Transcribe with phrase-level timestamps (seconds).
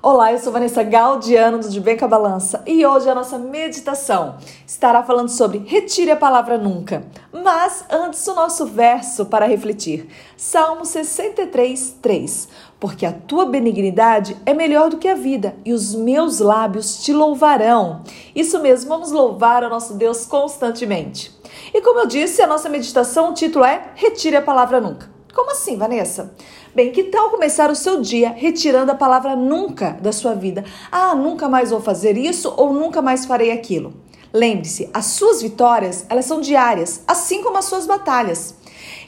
[0.00, 3.36] Olá, eu sou Vanessa Galdiano do De Bem com a Balança e hoje a nossa
[3.36, 7.04] meditação estará falando sobre retire a palavra nunca.
[7.32, 10.08] Mas antes o nosso verso para refletir.
[10.36, 12.48] Salmo 63, 3.
[12.78, 17.12] Porque a tua benignidade é melhor do que a vida e os meus lábios te
[17.12, 18.04] louvarão.
[18.36, 21.36] Isso mesmo, vamos louvar o nosso Deus constantemente.
[21.74, 25.18] E como eu disse, a nossa meditação, o título é Retire a palavra nunca.
[25.34, 26.34] Como assim, Vanessa?
[26.74, 30.64] Bem, que tal começar o seu dia retirando a palavra nunca da sua vida?
[30.92, 33.94] Ah, nunca mais vou fazer isso ou nunca mais farei aquilo.
[34.32, 38.54] Lembre-se, as suas vitórias, elas são diárias, assim como as suas batalhas.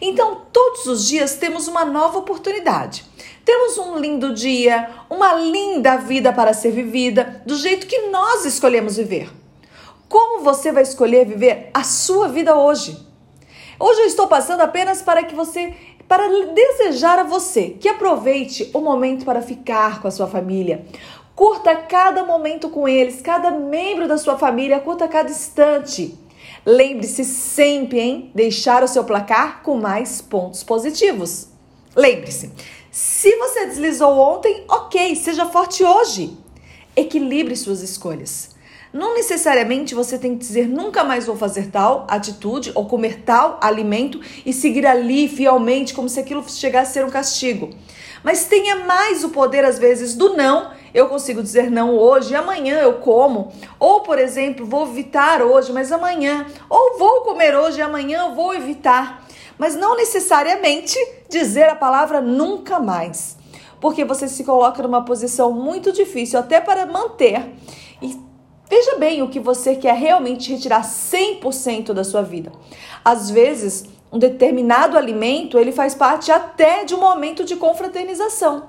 [0.01, 3.05] Então, todos os dias temos uma nova oportunidade.
[3.45, 8.97] Temos um lindo dia, uma linda vida para ser vivida, do jeito que nós escolhemos
[8.97, 9.31] viver.
[10.09, 13.11] Como você vai escolher viver a sua vida hoje?
[13.79, 15.73] Hoje eu estou passando apenas para que você
[16.11, 20.85] para desejar a você que aproveite o momento para ficar com a sua família.
[21.37, 26.19] Curta cada momento com eles, cada membro da sua família, curta cada instante.
[26.67, 31.47] Lembre-se sempre em deixar o seu placar com mais pontos positivos.
[31.95, 32.51] Lembre-se,
[32.91, 36.37] se você deslizou ontem, ok, seja forte hoje.
[36.97, 38.51] Equilibre suas escolhas.
[38.93, 43.57] Não necessariamente você tem que dizer nunca mais vou fazer tal atitude ou comer tal
[43.63, 47.71] alimento e seguir ali fielmente como se aquilo chegasse a ser um castigo.
[48.25, 50.73] Mas tenha mais o poder, às vezes, do não.
[50.93, 53.53] Eu consigo dizer não hoje, amanhã eu como.
[53.79, 56.47] Ou, por exemplo, vou evitar hoje, mas amanhã.
[56.69, 59.25] Ou vou comer hoje, amanhã eu vou evitar.
[59.57, 60.97] Mas não necessariamente
[61.29, 63.37] dizer a palavra nunca mais.
[63.81, 67.55] Porque você se coloca numa posição muito difícil até para manter.
[68.03, 68.30] E
[68.71, 72.53] Veja bem o que você quer realmente retirar 100% da sua vida.
[73.05, 78.69] Às vezes, um determinado alimento, ele faz parte até de um momento de confraternização.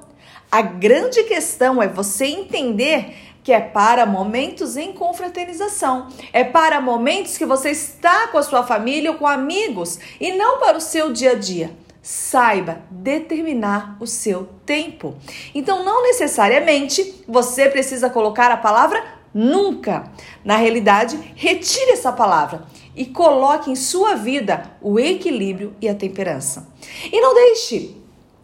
[0.52, 7.38] A grande questão é você entender que é para momentos em confraternização, é para momentos
[7.38, 11.13] que você está com a sua família ou com amigos e não para o seu
[11.13, 11.72] dia a dia.
[12.01, 15.16] Saiba determinar o seu tempo.
[15.53, 20.12] Então, não necessariamente você precisa colocar a palavra Nunca.
[20.44, 22.64] Na realidade, retire essa palavra
[22.96, 26.68] e coloque em sua vida o equilíbrio e a temperança.
[27.12, 28.02] E não deixe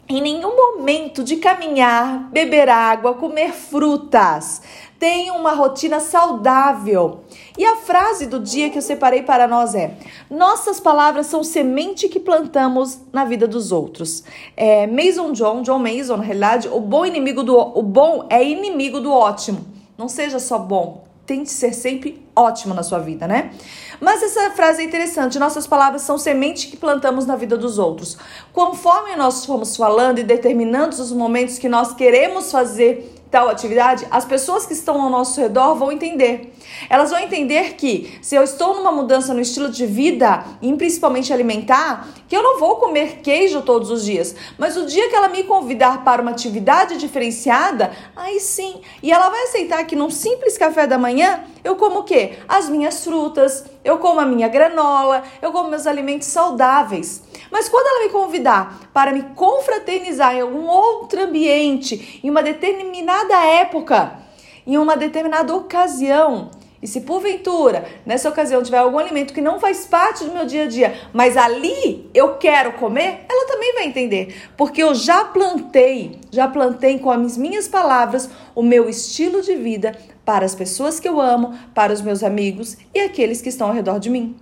[0.09, 4.61] em nenhum momento de caminhar, beber água, comer frutas.
[4.97, 7.19] Tenha uma rotina saudável.
[7.57, 9.97] E a frase do dia que eu separei para nós é:
[10.29, 14.23] Nossas palavras são semente que plantamos na vida dos outros.
[14.55, 19.01] É, Mason John, John Mason, na realidade, o bom inimigo do o bom é inimigo
[19.01, 19.76] do ótimo.
[19.97, 23.51] Não seja só bom, tente ser sempre ótimo na sua vida, né?
[23.99, 25.39] Mas essa frase é interessante.
[25.39, 28.17] Nossas palavras são sementes que plantamos na vida dos outros.
[28.53, 34.25] Conforme nós fomos falando e determinando os momentos que nós queremos fazer tal atividade, as
[34.25, 36.53] pessoas que estão ao nosso redor vão entender.
[36.89, 41.33] Elas vão entender que se eu estou numa mudança no estilo de vida, e principalmente
[41.33, 45.29] alimentar, que eu não vou comer queijo todos os dias, mas o dia que ela
[45.29, 48.81] me convidar para uma atividade diferenciada, aí sim.
[49.01, 52.33] E ela vai aceitar que num simples café da manhã, eu como o quê?
[52.47, 57.23] As minhas frutas, eu como a minha granola, eu como meus alimentos saudáveis.
[57.51, 63.16] Mas quando ela me convidar para me confraternizar em algum outro ambiente, em uma determinada
[63.45, 64.19] época,
[64.65, 66.51] em uma determinada ocasião,
[66.81, 70.65] e se porventura nessa ocasião tiver algum alimento que não faz parte do meu dia
[70.65, 76.19] a dia, mas ali eu quero comer, ela também vai entender, porque eu já plantei,
[76.31, 79.97] já plantei com as minhas palavras o meu estilo de vida
[80.27, 83.73] para as pessoas que eu amo, para os meus amigos e aqueles que estão ao
[83.73, 84.35] redor de mim.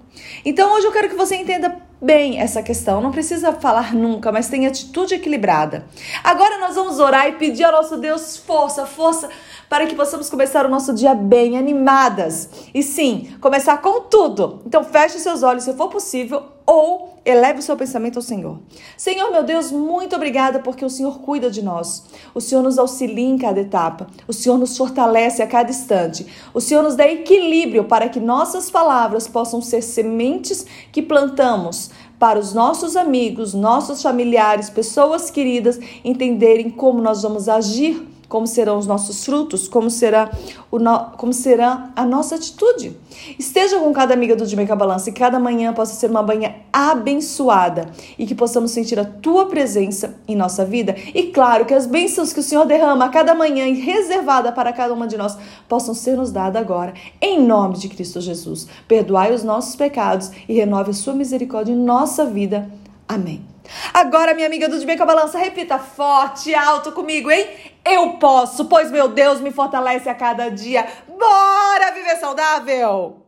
[0.44, 3.00] Então hoje eu quero que você entenda bem essa questão.
[3.00, 5.86] Não precisa falar nunca, mas tem atitude equilibrada.
[6.24, 9.30] Agora nós vamos orar e pedir ao nosso Deus força, força
[9.70, 12.50] para que possamos começar o nosso dia bem, animadas.
[12.74, 14.64] E sim, começar com tudo.
[14.66, 18.60] Então feche seus olhos se for possível ou eleve o seu pensamento ao Senhor.
[18.98, 22.04] Senhor, meu Deus, muito obrigada porque o Senhor cuida de nós.
[22.34, 24.08] O Senhor nos auxilia em cada etapa.
[24.28, 26.26] O Senhor nos fortalece a cada instante.
[26.54, 32.40] O Senhor nos dá equilíbrio para que nossas palavras possam ser sementes que plantamos para
[32.40, 38.88] os nossos amigos, nossos familiares, pessoas queridas entenderem como nós vamos agir como serão os
[38.88, 40.32] nossos frutos, como será,
[40.72, 42.98] o no, como será a nossa atitude.
[43.40, 47.90] Esteja com cada amiga do Jamaica Balança e cada manhã possa ser uma manhã abençoada
[48.18, 50.96] e que possamos sentir a tua presença em nossa vida.
[51.14, 54.74] E claro que as bênçãos que o Senhor derrama a cada manhã e reservada para
[54.74, 55.38] cada uma de nós
[55.68, 58.68] possam ser nos dadas agora, em nome de Cristo Jesus.
[58.88, 62.70] Perdoai os nossos pecados e renove a sua misericórdia em nossa vida.
[63.08, 63.46] Amém.
[63.94, 67.48] Agora, minha amiga do Jamaica Balança, repita forte e alto comigo, hein?
[67.86, 70.88] Eu posso, pois meu Deus me fortalece a cada dia.
[71.08, 73.25] Bora viver saudável!